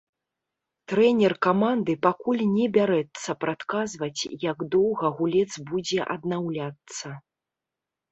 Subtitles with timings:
[0.91, 7.07] Трэнер каманды пакуль не бярэцца прадказваць, як доўга гулец будзе аднаўляцца.